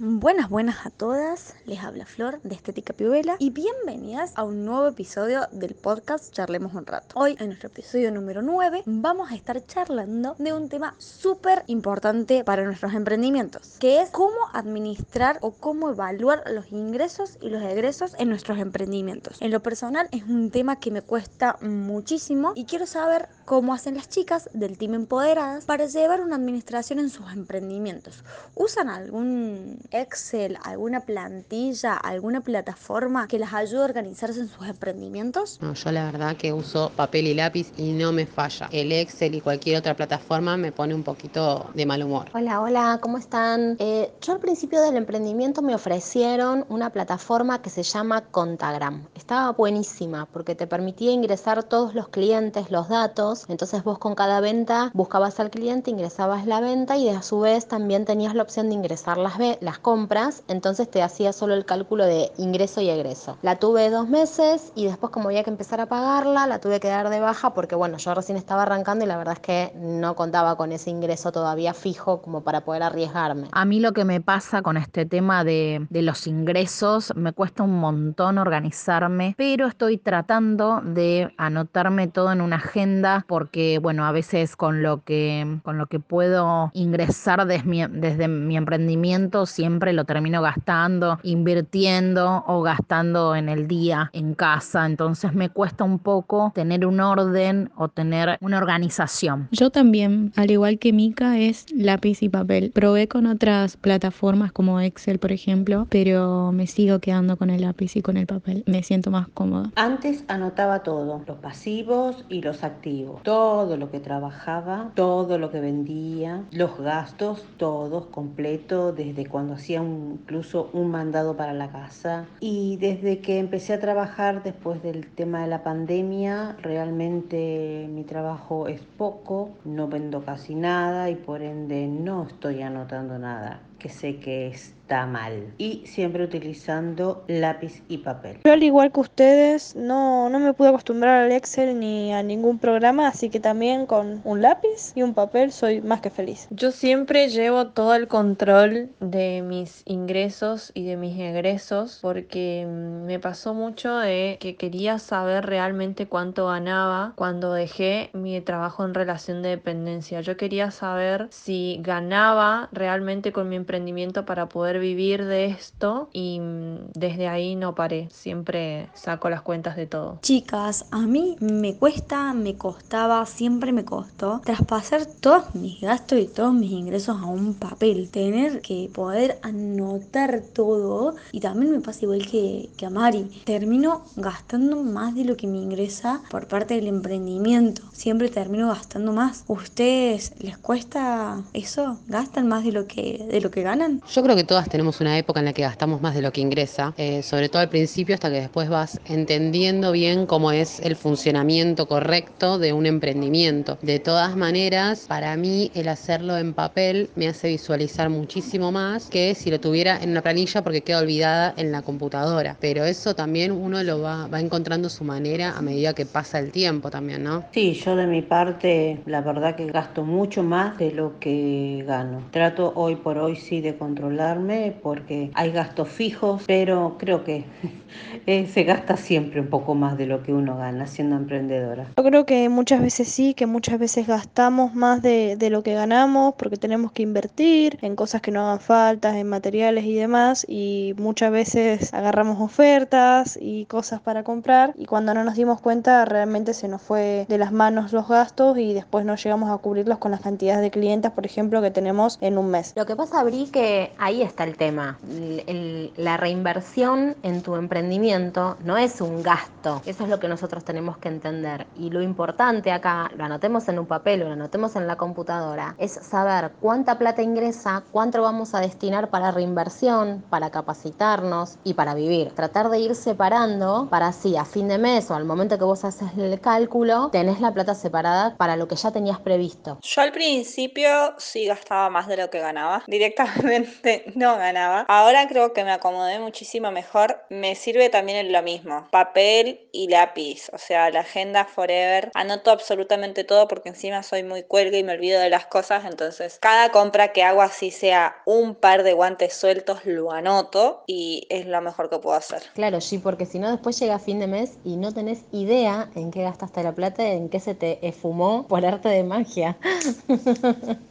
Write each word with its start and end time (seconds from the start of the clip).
Buenas, 0.00 0.48
buenas 0.48 0.86
a 0.86 0.90
todas. 0.90 1.56
Les 1.66 1.80
habla 1.80 2.06
Flor 2.06 2.40
de 2.44 2.54
Estética 2.54 2.92
Pivela 2.92 3.34
y 3.40 3.50
bienvenidas 3.50 4.32
a 4.36 4.44
un 4.44 4.64
nuevo 4.64 4.86
episodio 4.86 5.48
del 5.50 5.74
podcast 5.74 6.32
Charlemos 6.32 6.72
un 6.74 6.86
rato. 6.86 7.18
Hoy, 7.18 7.34
en 7.40 7.48
nuestro 7.48 7.66
episodio 7.66 8.12
número 8.12 8.40
9, 8.40 8.84
vamos 8.86 9.32
a 9.32 9.34
estar 9.34 9.66
charlando 9.66 10.36
de 10.38 10.52
un 10.52 10.68
tema 10.68 10.94
súper 10.98 11.64
importante 11.66 12.44
para 12.44 12.62
nuestros 12.62 12.94
emprendimientos, 12.94 13.74
que 13.80 14.00
es 14.00 14.10
cómo 14.10 14.36
administrar 14.52 15.38
o 15.40 15.50
cómo 15.50 15.90
evaluar 15.90 16.44
los 16.48 16.70
ingresos 16.70 17.36
y 17.40 17.50
los 17.50 17.64
egresos 17.64 18.14
en 18.20 18.28
nuestros 18.28 18.58
emprendimientos. 18.58 19.42
En 19.42 19.50
lo 19.50 19.64
personal 19.64 20.08
es 20.12 20.22
un 20.22 20.52
tema 20.52 20.78
que 20.78 20.92
me 20.92 21.02
cuesta 21.02 21.58
muchísimo 21.60 22.52
y 22.54 22.66
quiero 22.66 22.86
saber 22.86 23.28
cómo 23.48 23.72
hacen 23.72 23.94
las 23.94 24.10
chicas 24.10 24.50
del 24.52 24.76
Team 24.76 24.92
Empoderadas 24.92 25.64
para 25.64 25.86
llevar 25.86 26.20
una 26.20 26.36
administración 26.36 26.98
en 26.98 27.08
sus 27.08 27.32
emprendimientos. 27.32 28.22
¿Usan 28.54 28.90
algún 28.90 29.78
Excel, 29.90 30.58
alguna 30.64 31.00
plantilla, 31.00 31.94
alguna 31.94 32.42
plataforma 32.42 33.26
que 33.26 33.38
las 33.38 33.54
ayude 33.54 33.80
a 33.80 33.84
organizarse 33.86 34.40
en 34.40 34.48
sus 34.50 34.68
emprendimientos? 34.68 35.58
No, 35.62 35.72
yo 35.72 35.90
la 35.92 36.04
verdad 36.04 36.36
que 36.36 36.52
uso 36.52 36.92
papel 36.94 37.26
y 37.26 37.32
lápiz 37.32 37.72
y 37.78 37.92
no 37.92 38.12
me 38.12 38.26
falla. 38.26 38.68
El 38.70 38.92
Excel 38.92 39.34
y 39.36 39.40
cualquier 39.40 39.78
otra 39.78 39.96
plataforma 39.96 40.58
me 40.58 40.70
pone 40.70 40.94
un 40.94 41.02
poquito 41.02 41.70
de 41.72 41.86
mal 41.86 42.02
humor. 42.02 42.28
Hola, 42.34 42.60
hola, 42.60 42.98
¿cómo 43.00 43.16
están? 43.16 43.76
Eh, 43.78 44.12
yo 44.20 44.34
al 44.34 44.40
principio 44.40 44.82
del 44.82 44.96
emprendimiento 44.96 45.62
me 45.62 45.74
ofrecieron 45.74 46.66
una 46.68 46.90
plataforma 46.90 47.62
que 47.62 47.70
se 47.70 47.82
llama 47.82 48.26
Contagram. 48.26 49.06
Estaba 49.14 49.52
buenísima 49.52 50.26
porque 50.26 50.54
te 50.54 50.66
permitía 50.66 51.12
ingresar 51.12 51.62
todos 51.62 51.94
los 51.94 52.10
clientes, 52.10 52.70
los 52.70 52.90
datos. 52.90 53.37
Entonces 53.48 53.84
vos 53.84 53.98
con 53.98 54.14
cada 54.14 54.40
venta 54.40 54.90
buscabas 54.94 55.38
al 55.40 55.50
cliente, 55.50 55.90
ingresabas 55.90 56.46
la 56.46 56.60
venta 56.60 56.96
y 56.96 57.08
a 57.08 57.22
su 57.22 57.40
vez 57.40 57.68
también 57.68 58.04
tenías 58.04 58.34
la 58.34 58.42
opción 58.42 58.68
de 58.68 58.74
ingresar 58.74 59.18
las, 59.18 59.34
las 59.60 59.78
compras, 59.78 60.42
entonces 60.48 60.90
te 60.90 61.02
hacía 61.02 61.32
solo 61.32 61.54
el 61.54 61.64
cálculo 61.64 62.04
de 62.04 62.32
ingreso 62.38 62.80
y 62.80 62.88
egreso. 62.88 63.36
La 63.42 63.56
tuve 63.56 63.90
dos 63.90 64.08
meses 64.08 64.72
y 64.74 64.86
después 64.86 65.12
como 65.12 65.28
había 65.28 65.44
que 65.44 65.50
empezar 65.50 65.80
a 65.80 65.86
pagarla, 65.86 66.46
la 66.46 66.60
tuve 66.60 66.80
que 66.80 66.88
dar 66.88 67.08
de 67.10 67.20
baja 67.20 67.54
porque 67.54 67.74
bueno, 67.74 67.98
yo 67.98 68.14
recién 68.14 68.38
estaba 68.38 68.62
arrancando 68.62 69.04
y 69.04 69.08
la 69.08 69.16
verdad 69.16 69.34
es 69.34 69.40
que 69.40 69.72
no 69.76 70.14
contaba 70.16 70.56
con 70.56 70.72
ese 70.72 70.90
ingreso 70.90 71.32
todavía 71.32 71.74
fijo 71.74 72.22
como 72.22 72.42
para 72.42 72.62
poder 72.62 72.82
arriesgarme. 72.82 73.48
A 73.52 73.64
mí 73.64 73.80
lo 73.80 73.92
que 73.92 74.04
me 74.04 74.20
pasa 74.20 74.62
con 74.62 74.76
este 74.76 75.06
tema 75.06 75.44
de, 75.44 75.86
de 75.90 76.02
los 76.02 76.26
ingresos, 76.26 77.12
me 77.16 77.32
cuesta 77.32 77.62
un 77.62 77.78
montón 77.78 78.38
organizarme, 78.38 79.34
pero 79.36 79.66
estoy 79.66 79.98
tratando 79.98 80.80
de 80.82 81.32
anotarme 81.36 82.08
todo 82.08 82.32
en 82.32 82.40
una 82.40 82.56
agenda 82.56 83.24
porque 83.28 83.78
bueno, 83.78 84.06
a 84.06 84.12
veces 84.12 84.56
con 84.56 84.82
lo 84.82 85.04
que, 85.04 85.58
con 85.62 85.76
lo 85.76 85.86
que 85.86 86.00
puedo 86.00 86.70
ingresar 86.72 87.46
desde 87.46 87.68
mi, 87.68 87.84
desde 87.86 88.26
mi 88.26 88.56
emprendimiento 88.56 89.44
siempre 89.44 89.92
lo 89.92 90.04
termino 90.04 90.40
gastando, 90.40 91.20
invirtiendo 91.22 92.42
o 92.46 92.62
gastando 92.62 93.36
en 93.36 93.50
el 93.50 93.68
día 93.68 94.10
en 94.14 94.34
casa. 94.34 94.86
Entonces 94.86 95.34
me 95.34 95.50
cuesta 95.50 95.84
un 95.84 95.98
poco 95.98 96.52
tener 96.54 96.86
un 96.86 97.00
orden 97.00 97.70
o 97.76 97.88
tener 97.88 98.38
una 98.40 98.56
organización. 98.56 99.48
Yo 99.52 99.68
también, 99.70 100.32
al 100.36 100.50
igual 100.50 100.78
que 100.78 100.94
Mika, 100.94 101.38
es 101.38 101.66
lápiz 101.70 102.22
y 102.22 102.30
papel. 102.30 102.72
Probé 102.74 103.08
con 103.08 103.26
otras 103.26 103.76
plataformas 103.76 104.52
como 104.52 104.80
Excel, 104.80 105.18
por 105.18 105.32
ejemplo, 105.32 105.86
pero 105.90 106.50
me 106.52 106.66
sigo 106.66 106.98
quedando 106.98 107.36
con 107.36 107.50
el 107.50 107.60
lápiz 107.60 107.94
y 107.96 108.00
con 108.00 108.16
el 108.16 108.26
papel. 108.26 108.64
Me 108.66 108.82
siento 108.82 109.10
más 109.10 109.28
cómoda. 109.28 109.70
Antes 109.76 110.24
anotaba 110.28 110.82
todo, 110.82 111.22
los 111.26 111.36
pasivos 111.38 112.24
y 112.30 112.40
los 112.40 112.64
activos, 112.64 113.17
todo 113.22 113.76
lo 113.76 113.90
que 113.90 114.00
trabajaba, 114.00 114.90
todo 114.94 115.38
lo 115.38 115.50
que 115.50 115.60
vendía, 115.60 116.44
los 116.52 116.78
gastos, 116.78 117.44
todos 117.56 118.06
completo 118.06 118.92
desde 118.92 119.26
cuando 119.26 119.54
hacía 119.54 119.82
incluso 119.82 120.70
un 120.72 120.90
mandado 120.90 121.36
para 121.36 121.52
la 121.52 121.70
casa. 121.70 122.26
Y 122.40 122.76
desde 122.76 123.20
que 123.20 123.38
empecé 123.38 123.74
a 123.74 123.80
trabajar 123.80 124.42
después 124.42 124.82
del 124.82 125.06
tema 125.06 125.42
de 125.42 125.48
la 125.48 125.62
pandemia, 125.62 126.56
realmente 126.62 127.88
mi 127.92 128.04
trabajo 128.04 128.68
es 128.68 128.80
poco, 128.80 129.50
no 129.64 129.88
vendo 129.88 130.24
casi 130.24 130.54
nada 130.54 131.10
y 131.10 131.14
por 131.14 131.42
ende 131.42 131.86
no 131.86 132.24
estoy 132.24 132.62
anotando 132.62 133.18
nada 133.18 133.60
que 133.78 133.88
sé 133.88 134.16
que 134.16 134.48
está 134.88 135.04
mal. 135.04 135.52
Y 135.58 135.82
siempre 135.84 136.24
utilizando 136.24 137.22
lápiz 137.28 137.82
y 137.88 137.98
papel. 137.98 138.38
Yo 138.44 138.52
al 138.54 138.62
igual 138.62 138.90
que 138.90 139.00
ustedes 139.00 139.76
no, 139.76 140.30
no 140.30 140.38
me 140.38 140.54
pude 140.54 140.70
acostumbrar 140.70 141.24
al 141.24 141.32
Excel 141.32 141.78
ni 141.78 142.14
a 142.14 142.22
ningún 142.22 142.58
programa, 142.58 143.06
así 143.06 143.28
que 143.28 143.38
también 143.38 143.84
con 143.84 144.22
un 144.24 144.40
lápiz 144.40 144.92
y 144.94 145.02
un 145.02 145.12
papel 145.12 145.52
soy 145.52 145.82
más 145.82 146.00
que 146.00 146.08
feliz. 146.08 146.48
Yo 146.50 146.70
siempre 146.70 147.28
llevo 147.28 147.66
todo 147.66 147.94
el 147.94 148.08
control 148.08 148.88
de 149.00 149.42
mis 149.42 149.82
ingresos 149.84 150.72
y 150.72 150.86
de 150.86 150.96
mis 150.96 151.20
egresos 151.20 151.98
porque 152.00 152.66
me 152.66 153.18
pasó 153.18 153.52
mucho 153.52 153.94
de 153.98 154.38
que 154.40 154.56
quería 154.56 154.98
saber 154.98 155.44
realmente 155.44 156.06
cuánto 156.06 156.46
ganaba 156.46 157.12
cuando 157.14 157.52
dejé 157.52 158.08
mi 158.14 158.40
trabajo 158.40 158.86
en 158.86 158.94
relación 158.94 159.42
de 159.42 159.50
dependencia. 159.50 160.22
Yo 160.22 160.38
quería 160.38 160.70
saber 160.70 161.26
si 161.28 161.78
ganaba 161.82 162.70
realmente 162.72 163.32
con 163.32 163.50
mi 163.50 163.56
emprendimiento 163.56 164.24
para 164.24 164.48
poder 164.48 164.77
vivir 164.78 165.24
de 165.24 165.46
esto 165.46 166.08
y 166.12 166.40
mm, 166.40 166.92
desde 166.94 167.28
ahí 167.28 167.56
no 167.56 167.74
paré, 167.74 168.08
siempre 168.10 168.88
saco 168.94 169.30
las 169.30 169.42
cuentas 169.42 169.76
de 169.76 169.86
todo. 169.86 170.18
Chicas, 170.22 170.86
a 170.90 171.00
mí 171.00 171.36
me 171.40 171.76
cuesta, 171.76 172.32
me 172.32 172.56
costaba, 172.56 173.24
siempre 173.26 173.72
me 173.72 173.84
costó 173.84 174.40
traspasar 174.44 175.06
todos 175.06 175.54
mis 175.54 175.80
gastos 175.80 176.18
y 176.18 176.26
todos 176.26 176.52
mis 176.52 176.72
ingresos 176.72 177.16
a 177.20 177.26
un 177.26 177.54
papel, 177.54 178.10
tener 178.10 178.60
que 178.60 178.90
poder 178.92 179.38
anotar 179.42 180.42
todo 180.52 181.14
y 181.32 181.40
también 181.40 181.72
me 181.72 181.80
pasa 181.80 182.00
igual 182.02 182.26
que, 182.26 182.70
que 182.76 182.86
a 182.86 182.90
Mari, 182.90 183.24
termino 183.44 184.02
gastando 184.16 184.82
más 184.82 185.14
de 185.14 185.24
lo 185.24 185.36
que 185.36 185.46
me 185.46 185.58
ingresa 185.58 186.22
por 186.30 186.48
parte 186.48 186.74
del 186.74 186.86
emprendimiento, 186.86 187.82
siempre 187.92 188.28
termino 188.28 188.68
gastando 188.68 189.12
más. 189.12 189.44
¿Ustedes 189.46 190.32
les 190.40 190.58
cuesta 190.58 191.42
eso? 191.52 191.98
¿Gastan 192.06 192.48
más 192.48 192.64
de 192.64 192.72
lo 192.72 192.86
que, 192.86 193.26
de 193.30 193.40
lo 193.40 193.50
que 193.50 193.62
ganan? 193.62 194.02
Yo 194.12 194.22
creo 194.22 194.36
que 194.36 194.44
todas 194.44 194.67
tenemos 194.68 195.00
una 195.00 195.18
época 195.18 195.40
en 195.40 195.46
la 195.46 195.52
que 195.52 195.62
gastamos 195.62 196.00
más 196.00 196.14
de 196.14 196.22
lo 196.22 196.32
que 196.32 196.40
ingresa, 196.40 196.94
eh, 196.96 197.22
sobre 197.22 197.48
todo 197.48 197.62
al 197.62 197.68
principio 197.68 198.14
hasta 198.14 198.30
que 198.30 198.40
después 198.40 198.68
vas 198.68 199.00
entendiendo 199.06 199.92
bien 199.92 200.26
cómo 200.26 200.52
es 200.52 200.80
el 200.80 200.96
funcionamiento 200.96 201.86
correcto 201.86 202.58
de 202.58 202.72
un 202.72 202.86
emprendimiento. 202.86 203.78
De 203.82 203.98
todas 203.98 204.36
maneras, 204.36 205.06
para 205.08 205.36
mí 205.36 205.70
el 205.74 205.88
hacerlo 205.88 206.36
en 206.36 206.54
papel 206.54 207.10
me 207.16 207.28
hace 207.28 207.48
visualizar 207.48 208.10
muchísimo 208.10 208.72
más 208.72 209.08
que 209.08 209.34
si 209.34 209.50
lo 209.50 209.60
tuviera 209.60 209.98
en 210.02 210.10
una 210.10 210.22
planilla 210.22 210.62
porque 210.62 210.82
queda 210.82 211.00
olvidada 211.00 211.54
en 211.56 211.72
la 211.72 211.82
computadora. 211.82 212.56
Pero 212.60 212.84
eso 212.84 213.14
también 213.14 213.52
uno 213.52 213.82
lo 213.82 214.00
va, 214.00 214.26
va 214.28 214.40
encontrando 214.40 214.88
su 214.88 215.04
manera 215.04 215.56
a 215.56 215.62
medida 215.62 215.94
que 215.94 216.06
pasa 216.06 216.38
el 216.38 216.52
tiempo 216.52 216.90
también, 216.90 217.24
¿no? 217.24 217.44
Sí, 217.52 217.74
yo 217.74 217.96
de 217.96 218.06
mi 218.06 218.22
parte, 218.22 219.00
la 219.06 219.20
verdad 219.20 219.56
que 219.56 219.66
gasto 219.66 220.04
mucho 220.04 220.42
más 220.42 220.78
de 220.78 220.92
lo 220.92 221.18
que 221.18 221.84
gano. 221.86 222.22
Trato 222.30 222.72
hoy 222.74 222.96
por 222.96 223.18
hoy 223.18 223.36
sí 223.36 223.60
de 223.60 223.76
controlarme 223.76 224.57
porque 224.82 225.30
hay 225.34 225.52
gastos 225.52 225.88
fijos, 225.88 226.42
pero 226.46 226.96
creo 226.98 227.24
que 227.24 227.44
eh, 228.26 228.46
se 228.46 228.64
gasta 228.64 228.96
siempre 228.96 229.40
un 229.40 229.48
poco 229.48 229.74
más 229.74 229.96
de 229.98 230.06
lo 230.06 230.22
que 230.22 230.32
uno 230.32 230.56
gana 230.56 230.86
siendo 230.86 231.16
emprendedora. 231.16 231.86
Yo 231.96 232.04
creo 232.04 232.26
que 232.26 232.48
muchas 232.48 232.80
veces 232.80 233.08
sí, 233.08 233.34
que 233.34 233.46
muchas 233.46 233.78
veces 233.78 234.06
gastamos 234.06 234.74
más 234.74 235.02
de, 235.02 235.36
de 235.36 235.50
lo 235.50 235.62
que 235.62 235.74
ganamos 235.74 236.34
porque 236.34 236.56
tenemos 236.56 236.92
que 236.92 237.02
invertir 237.02 237.78
en 237.82 237.96
cosas 237.96 238.20
que 238.20 238.30
no 238.30 238.42
hagan 238.42 238.60
falta, 238.60 239.18
en 239.18 239.28
materiales 239.28 239.84
y 239.84 239.94
demás, 239.94 240.44
y 240.48 240.94
muchas 240.96 241.30
veces 241.30 241.92
agarramos 241.94 242.40
ofertas 242.40 243.38
y 243.40 243.66
cosas 243.66 244.00
para 244.00 244.22
comprar 244.24 244.72
y 244.76 244.86
cuando 244.86 245.14
no 245.14 245.24
nos 245.24 245.34
dimos 245.34 245.60
cuenta 245.60 246.04
realmente 246.04 246.54
se 246.54 246.68
nos 246.68 246.82
fue 246.82 247.26
de 247.28 247.38
las 247.38 247.52
manos 247.52 247.92
los 247.92 248.08
gastos 248.08 248.58
y 248.58 248.74
después 248.74 249.04
no 249.04 249.16
llegamos 249.16 249.50
a 249.50 249.58
cubrirlos 249.58 249.98
con 249.98 250.10
las 250.10 250.20
cantidades 250.20 250.62
de 250.62 250.70
clientes, 250.70 251.10
por 251.10 251.26
ejemplo, 251.26 251.62
que 251.62 251.70
tenemos 251.70 252.18
en 252.20 252.38
un 252.38 252.50
mes. 252.50 252.72
Lo 252.76 252.86
que 252.86 252.96
pasa, 252.96 253.22
Bri, 253.24 253.46
que 253.46 253.92
ahí 253.98 254.22
está 254.22 254.37
el 254.44 254.56
tema. 254.56 254.98
El- 255.08 255.44
el- 255.46 255.92
la 255.96 256.16
reinversión 256.16 257.16
en 257.22 257.42
tu 257.42 257.56
emprendimiento 257.56 258.56
no 258.64 258.76
es 258.76 259.00
un 259.00 259.22
gasto. 259.22 259.82
Eso 259.86 260.04
es 260.04 260.10
lo 260.10 260.18
que 260.20 260.28
nosotros 260.28 260.64
tenemos 260.64 260.98
que 260.98 261.08
entender. 261.08 261.66
Y 261.76 261.90
lo 261.90 262.02
importante 262.02 262.72
acá, 262.72 263.10
lo 263.16 263.24
anotemos 263.24 263.68
en 263.68 263.78
un 263.78 263.86
papel 263.86 264.22
o 264.22 264.26
lo 264.26 264.32
anotemos 264.32 264.76
en 264.76 264.86
la 264.86 264.96
computadora, 264.96 265.74
es 265.78 265.92
saber 265.92 266.52
cuánta 266.60 266.98
plata 266.98 267.22
ingresa, 267.22 267.82
cuánto 267.90 268.22
vamos 268.22 268.54
a 268.54 268.60
destinar 268.60 269.10
para 269.10 269.30
reinversión, 269.30 270.24
para 270.30 270.50
capacitarnos 270.50 271.56
y 271.64 271.74
para 271.74 271.94
vivir. 271.94 272.32
Tratar 272.34 272.68
de 272.70 272.78
ir 272.78 272.94
separando 272.94 273.88
para 273.90 274.08
así 274.08 274.36
a 274.36 274.44
fin 274.44 274.68
de 274.68 274.78
mes 274.78 275.10
o 275.10 275.14
al 275.14 275.24
momento 275.24 275.58
que 275.58 275.64
vos 275.64 275.84
haces 275.84 276.08
el 276.16 276.40
cálculo, 276.40 277.08
tenés 277.10 277.40
la 277.40 277.52
plata 277.52 277.74
separada 277.74 278.36
para 278.36 278.56
lo 278.56 278.68
que 278.68 278.76
ya 278.76 278.90
tenías 278.90 279.20
previsto. 279.20 279.78
Yo 279.82 280.02
al 280.02 280.12
principio 280.12 280.88
sí 281.18 281.46
gastaba 281.46 281.90
más 281.90 282.06
de 282.06 282.16
lo 282.16 282.30
que 282.30 282.40
ganaba. 282.40 282.82
Directamente 282.86 283.28
absolutamente 283.38 284.12
no 284.28 284.38
ganaba. 284.38 284.84
Ahora 284.88 285.26
creo 285.28 285.52
que 285.52 285.64
me 285.64 285.72
acomodé 285.72 286.18
muchísimo 286.18 286.70
mejor. 286.70 287.22
Me 287.30 287.54
sirve 287.54 287.88
también 287.88 288.30
lo 288.32 288.42
mismo, 288.42 288.86
papel 288.90 289.68
y 289.72 289.88
lápiz, 289.88 290.50
o 290.52 290.58
sea, 290.58 290.90
la 290.90 291.00
agenda 291.00 291.44
forever. 291.44 292.10
Anoto 292.14 292.50
absolutamente 292.50 293.24
todo 293.24 293.48
porque 293.48 293.70
encima 293.70 294.02
soy 294.02 294.22
muy 294.22 294.42
cuelga 294.42 294.76
y 294.78 294.84
me 294.84 294.92
olvido 294.92 295.20
de 295.20 295.30
las 295.30 295.46
cosas, 295.46 295.84
entonces 295.84 296.38
cada 296.40 296.70
compra 296.70 297.12
que 297.12 297.22
hago 297.22 297.42
así 297.42 297.70
sea 297.70 298.16
un 298.26 298.54
par 298.54 298.82
de 298.82 298.92
guantes 298.92 299.34
sueltos 299.34 299.84
lo 299.84 300.12
anoto 300.12 300.82
y 300.86 301.26
es 301.30 301.46
lo 301.46 301.60
mejor 301.60 301.88
que 301.88 301.98
puedo 301.98 302.16
hacer. 302.16 302.42
Claro, 302.54 302.80
sí, 302.80 302.98
porque 302.98 303.26
si 303.26 303.38
no 303.38 303.50
después 303.50 303.78
llega 303.78 303.98
fin 303.98 304.18
de 304.18 304.26
mes 304.26 304.58
y 304.64 304.76
no 304.76 304.92
tenés 304.92 305.24
idea 305.32 305.90
en 305.94 306.10
qué 306.10 306.22
gastaste 306.22 306.62
la 306.62 306.74
plata, 306.74 307.06
en 307.06 307.28
qué 307.28 307.40
se 307.40 307.54
te 307.54 307.86
esfumó 307.86 308.46
por 308.46 308.64
arte 308.64 308.88
de 308.88 309.04
magia. 309.04 309.56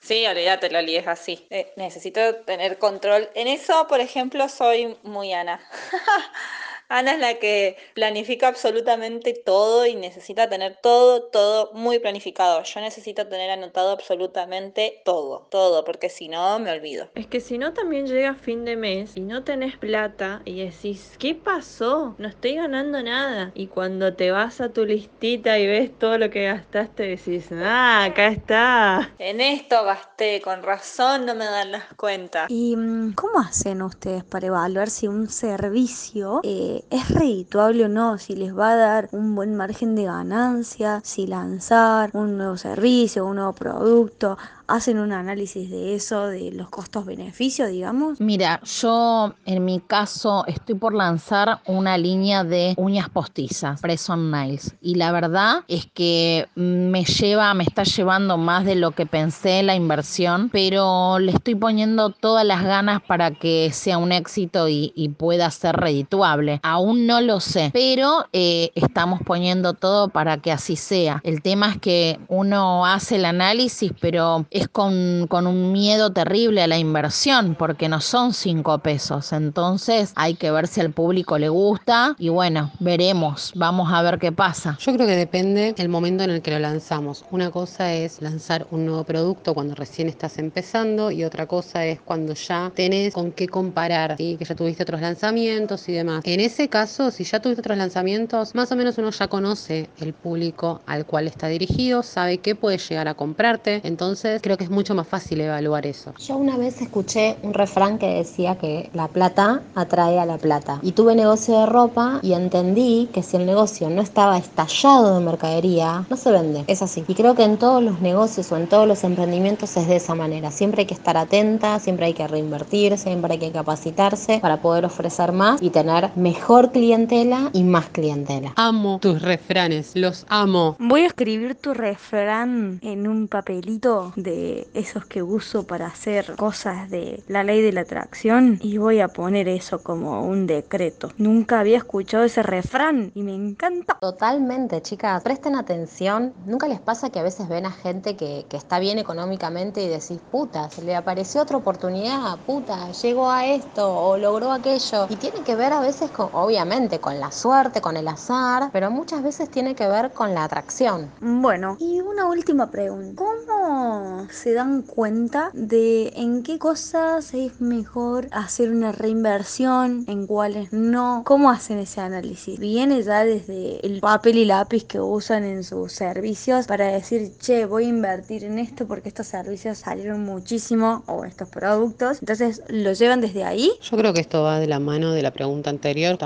Sí, 0.01 0.25
olvídate, 0.25 0.69
Loli, 0.69 0.95
es 0.95 1.07
así. 1.07 1.45
Eh, 1.49 1.73
necesito 1.75 2.35
tener 2.45 2.77
control. 2.77 3.26
En 3.35 3.47
eso, 3.47 3.87
por 3.87 3.99
ejemplo, 3.99 4.47
soy 4.49 4.97
muy 5.03 5.33
Ana. 5.33 5.59
Ana 6.89 7.13
es 7.13 7.19
la 7.19 7.33
que 7.35 7.75
planifica 7.93 8.47
absolutamente 8.47 9.33
todo 9.33 9.85
y 9.85 9.95
necesita 9.95 10.49
tener 10.49 10.77
todo, 10.81 11.23
todo 11.23 11.71
muy 11.73 11.99
planificado. 11.99 12.63
Yo 12.63 12.79
necesito 12.79 13.27
tener 13.27 13.49
anotado 13.49 13.91
absolutamente 13.91 15.01
todo, 15.03 15.47
todo, 15.51 15.83
porque 15.83 16.09
si 16.09 16.29
no 16.29 16.59
me 16.59 16.71
olvido. 16.71 17.09
Es 17.15 17.27
que 17.27 17.41
si 17.41 17.57
no 17.57 17.73
también 17.73 18.07
llega 18.07 18.35
fin 18.35 18.63
de 18.63 18.77
mes 18.77 19.17
y 19.17 19.21
no 19.21 19.43
tenés 19.43 19.77
plata 19.77 20.41
y 20.45 20.63
decís, 20.63 21.15
¿qué 21.19 21.35
pasó? 21.35 22.15
No 22.17 22.27
estoy 22.29 22.55
ganando 22.55 23.03
nada. 23.03 23.51
Y 23.53 23.67
cuando 23.67 24.13
te 24.13 24.31
vas 24.31 24.61
a 24.61 24.69
tu 24.69 24.85
listita 24.85 25.59
y 25.59 25.67
ves 25.67 25.97
todo 25.97 26.17
lo 26.17 26.29
que 26.29 26.45
gastaste, 26.45 27.03
decís, 27.03 27.49
ah, 27.51 28.05
acá 28.05 28.27
está. 28.27 29.13
En 29.19 29.41
esto 29.41 29.83
gasté, 29.83 30.41
con 30.41 30.63
razón 30.63 31.25
no 31.25 31.35
me 31.35 31.45
dan 31.45 31.73
las 31.73 31.93
cuentas. 31.95 32.49
¿Y 32.49 32.75
mm, 32.77 33.13
cómo 33.13 33.39
hacen 33.39 33.81
ustedes 33.81 34.23
para 34.23 34.47
evaluar 34.47 34.89
si 34.89 35.07
un 35.07 35.29
servicio 35.29 36.39
es 36.89 37.09
redituable 37.09 37.85
o 37.85 37.89
no, 37.89 38.17
si 38.17 38.35
les 38.35 38.57
va 38.57 38.71
a 38.71 38.75
dar 38.75 39.09
un 39.11 39.35
buen 39.35 39.55
margen 39.55 39.95
de 39.95 40.03
ganancia, 40.03 41.01
si 41.03 41.27
lanzar 41.27 42.09
un 42.13 42.37
nuevo 42.37 42.57
servicio, 42.57 43.25
un 43.25 43.37
nuevo 43.37 43.53
producto, 43.53 44.37
hacen 44.67 44.99
un 44.99 45.13
análisis 45.13 45.69
de 45.69 45.95
eso, 45.95 46.27
de 46.27 46.51
los 46.51 46.69
costos-beneficios, 46.69 47.69
digamos? 47.69 48.19
Mira, 48.19 48.59
yo 48.63 49.33
en 49.45 49.65
mi 49.65 49.79
caso 49.79 50.45
estoy 50.45 50.75
por 50.75 50.93
lanzar 50.93 51.61
una 51.65 51.97
línea 51.97 52.43
de 52.43 52.73
uñas 52.77 53.09
postizas, 53.09 53.81
Press 53.81 54.09
on 54.09 54.29
Nails. 54.29 54.75
Y 54.81 54.95
la 54.95 55.11
verdad 55.11 55.63
es 55.67 55.87
que 55.93 56.47
me 56.55 57.05
lleva, 57.05 57.53
me 57.53 57.63
está 57.63 57.83
llevando 57.83 58.37
más 58.37 58.65
de 58.65 58.75
lo 58.75 58.91
que 58.91 59.05
pensé 59.05 59.63
la 59.63 59.75
inversión, 59.75 60.49
pero 60.49 61.19
le 61.19 61.31
estoy 61.31 61.55
poniendo 61.55 62.09
todas 62.09 62.45
las 62.45 62.63
ganas 62.63 63.01
para 63.01 63.31
que 63.31 63.71
sea 63.71 63.97
un 63.97 64.11
éxito 64.11 64.67
y, 64.67 65.07
pueda 65.17 65.49
ser 65.51 65.75
redituable. 65.77 66.59
Aún 66.67 67.07
no 67.07 67.21
lo 67.21 67.39
sé, 67.39 67.69
pero 67.71 68.25
eh, 68.33 68.71
estamos 68.75 69.21
poniendo 69.25 69.73
todo 69.73 70.09
para 70.09 70.37
que 70.39 70.51
así 70.51 70.75
sea. 70.75 71.21
El 71.23 71.41
tema 71.41 71.71
es 71.71 71.77
que 71.79 72.19
uno 72.27 72.85
hace 72.85 73.15
el 73.15 73.23
análisis, 73.23 73.93
pero 74.01 74.45
es 74.51 74.67
con, 74.67 75.27
con, 75.29 75.47
un 75.47 75.71
miedo 75.71 76.11
terrible 76.11 76.61
a 76.61 76.67
la 76.67 76.77
inversión, 76.77 77.55
porque 77.57 77.87
no 77.87 78.01
son 78.01 78.33
cinco 78.33 78.79
pesos. 78.79 79.31
Entonces 79.31 80.11
hay 80.15 80.33
que 80.33 80.51
ver 80.51 80.67
si 80.67 80.81
al 80.81 80.91
público 80.91 81.37
le 81.37 81.47
gusta 81.47 82.15
y 82.19 82.27
bueno, 82.27 82.71
veremos, 82.79 83.53
vamos 83.55 83.93
a 83.93 84.01
ver 84.01 84.19
qué 84.19 84.33
pasa. 84.33 84.77
Yo 84.81 84.93
creo 84.93 85.07
que 85.07 85.15
depende 85.15 85.73
el 85.77 85.87
momento 85.87 86.25
en 86.25 86.31
el 86.31 86.41
que 86.41 86.51
lo 86.51 86.59
lanzamos. 86.59 87.23
Una 87.31 87.49
cosa 87.49 87.93
es 87.93 88.21
lanzar 88.21 88.67
un 88.71 88.85
nuevo 88.85 89.05
producto 89.05 89.53
cuando 89.53 89.73
recién 89.73 90.09
estás 90.09 90.37
empezando 90.37 91.11
y 91.11 91.23
otra 91.23 91.45
cosa 91.45 91.85
es 91.85 92.01
cuando 92.01 92.33
ya 92.33 92.73
tenés 92.75 93.13
con 93.13 93.31
qué 93.31 93.47
comparar, 93.47 94.15
y 94.17 94.35
que 94.35 94.43
ya 94.43 94.53
tuviste 94.53 94.83
otros 94.83 94.99
lanzamientos 94.99 95.87
y 95.87 95.93
demás. 95.93 96.21
En 96.25 96.41
ese 96.41 96.56
caso, 96.65 97.11
si 97.11 97.23
ya 97.23 97.39
tuviste 97.39 97.61
otros 97.61 97.77
lanzamientos, 97.77 98.55
más 98.55 98.71
o 98.71 98.75
menos 98.75 98.97
uno 98.97 99.11
ya 99.11 99.27
conoce 99.27 99.89
el 99.99 100.13
público 100.13 100.81
al 100.87 101.05
cual 101.05 101.27
está 101.27 101.47
dirigido, 101.47 102.01
sabe 102.01 102.39
qué 102.39 102.55
puede 102.55 102.79
llegar 102.79 103.07
a 103.07 103.13
comprarte. 103.13 103.81
Entonces, 103.83 104.41
creo 104.41 104.57
que 104.57 104.63
es 104.63 104.71
mucho 104.71 104.95
más 104.95 105.07
fácil 105.07 105.41
evaluar 105.41 105.85
eso. 105.85 106.15
Yo 106.17 106.37
una 106.37 106.57
vez 106.57 106.81
escuché 106.81 107.37
un 107.43 107.53
refrán 107.53 107.99
que 107.99 108.07
decía 108.07 108.55
que 108.55 108.89
la 108.93 109.07
plata 109.07 109.61
atrae 109.75 110.17
a 110.19 110.25
la 110.25 110.39
plata. 110.39 110.79
Y 110.81 110.93
tuve 110.93 111.13
negocio 111.13 111.59
de 111.59 111.65
ropa 111.67 112.19
y 112.23 112.33
entendí 112.33 113.09
que 113.13 113.21
si 113.21 113.37
el 113.37 113.45
negocio 113.45 113.91
no 113.91 114.01
estaba 114.01 114.37
estallado 114.39 115.19
de 115.19 115.23
mercadería, 115.23 116.07
no 116.09 116.17
se 116.17 116.31
vende. 116.31 116.63
Es 116.65 116.81
así. 116.81 117.05
Y 117.07 117.13
creo 117.13 117.35
que 117.35 117.43
en 117.43 117.57
todos 117.57 117.83
los 117.83 118.01
negocios 118.01 118.51
o 118.51 118.57
en 118.57 118.67
todos 118.67 118.87
los 118.87 119.03
emprendimientos 119.03 119.77
es 119.77 119.87
de 119.87 119.97
esa 119.97 120.15
manera. 120.15 120.49
Siempre 120.49 120.81
hay 120.81 120.85
que 120.87 120.95
estar 120.95 121.17
atenta, 121.17 121.79
siempre 121.79 122.07
hay 122.07 122.13
que 122.13 122.27
reinvertir, 122.27 122.97
siempre 122.97 123.33
hay 123.33 123.39
que 123.39 123.51
capacitarse 123.51 124.39
para 124.39 124.61
poder 124.61 124.85
ofrecer 124.85 125.31
más 125.31 125.61
y 125.61 125.69
tener 125.69 126.09
mejor 126.15 126.46
clientela 126.71 127.49
y 127.51 127.63
más 127.63 127.89
clientela. 127.89 128.53
Amo 128.55 128.99
tus 129.01 129.21
refranes, 129.21 129.91
los 129.95 130.25
amo. 130.29 130.77
Voy 130.79 131.01
a 131.01 131.07
escribir 131.07 131.55
tu 131.55 131.73
refrán 131.73 132.79
en 132.83 133.05
un 133.05 133.27
papelito 133.27 134.13
de 134.15 134.65
esos 134.73 135.05
que 135.05 135.21
uso 135.21 135.67
para 135.67 135.87
hacer 135.87 136.35
cosas 136.37 136.89
de 136.89 137.21
la 137.27 137.43
ley 137.43 137.61
de 137.61 137.73
la 137.73 137.81
atracción 137.81 138.59
y 138.61 138.77
voy 138.77 139.01
a 139.01 139.09
poner 139.09 139.49
eso 139.49 139.83
como 139.83 140.23
un 140.23 140.47
decreto. 140.47 141.11
Nunca 141.17 141.59
había 141.59 141.77
escuchado 141.77 142.23
ese 142.23 142.43
refrán 142.43 143.11
y 143.13 143.23
me 143.23 143.35
encanta. 143.35 143.97
Totalmente, 143.99 144.81
chicas. 144.81 145.21
Presten 145.23 145.55
atención. 145.55 146.33
¿Nunca 146.45 146.69
les 146.69 146.79
pasa 146.79 147.09
que 147.09 147.19
a 147.19 147.23
veces 147.23 147.49
ven 147.49 147.65
a 147.65 147.71
gente 147.71 148.15
que, 148.15 148.45
que 148.47 148.55
está 148.55 148.79
bien 148.79 148.99
económicamente 148.99 149.83
y 149.83 149.89
decís, 149.89 150.19
puta, 150.31 150.69
se 150.69 150.81
le 150.81 150.95
apareció 150.95 151.41
otra 151.41 151.57
oportunidad, 151.57 152.37
puta, 152.45 152.89
llegó 152.93 153.29
a 153.29 153.45
esto 153.47 153.93
o 153.93 154.15
logró 154.15 154.53
aquello? 154.53 155.07
Y 155.09 155.17
tiene 155.17 155.41
que 155.41 155.55
ver 155.57 155.73
a 155.73 155.81
veces 155.81 156.09
con, 156.09 156.36
obviamente, 156.43 156.99
con 156.99 157.19
la 157.19 157.31
suerte, 157.31 157.81
con 157.81 157.97
el 157.97 158.07
azar, 158.07 158.69
pero 158.71 158.91
muchas 158.91 159.23
veces 159.23 159.49
tiene 159.49 159.75
que 159.75 159.87
ver 159.87 160.11
con 160.11 160.33
la 160.33 160.43
atracción. 160.43 161.11
Bueno, 161.19 161.77
y 161.79 162.01
una 162.01 162.27
última 162.27 162.69
pregunta. 162.69 163.23
¿Cómo 163.23 164.27
se 164.29 164.53
dan 164.53 164.81
cuenta 164.81 165.51
de 165.53 166.13
en 166.15 166.43
qué 166.43 166.59
cosas 166.59 167.33
es 167.33 167.59
mejor 167.61 168.27
hacer 168.31 168.71
una 168.71 168.91
reinversión, 168.91 170.05
en 170.07 170.27
cuáles 170.27 170.73
no. 170.73 171.23
¿Cómo 171.25 171.49
hacen 171.49 171.79
ese 171.79 172.01
análisis? 172.01 172.59
Viene 172.59 173.01
ya 173.03 173.23
desde 173.23 173.85
el 173.85 173.99
papel 173.99 174.37
y 174.37 174.45
lápiz 174.45 174.85
que 174.85 174.99
usan 174.99 175.43
en 175.43 175.63
sus 175.63 175.91
servicios 175.91 176.67
para 176.67 176.87
decir, 176.87 177.31
che, 177.39 177.65
voy 177.65 177.85
a 177.85 177.89
invertir 177.89 178.43
en 178.43 178.59
esto 178.59 178.87
porque 178.87 179.09
estos 179.09 179.27
servicios 179.27 179.79
salieron 179.79 180.23
muchísimo 180.23 181.03
o 181.07 181.25
estos 181.25 181.49
productos. 181.49 182.19
Entonces, 182.21 182.61
¿lo 182.67 182.93
llevan 182.93 183.21
desde 183.21 183.43
ahí? 183.43 183.71
Yo 183.81 183.97
creo 183.97 184.13
que 184.13 184.21
esto 184.21 184.43
va 184.43 184.59
de 184.59 184.67
la 184.67 184.79
mano 184.79 185.11
de 185.11 185.21
la 185.21 185.31
pregunta 185.31 185.69
anterior, 185.69 186.17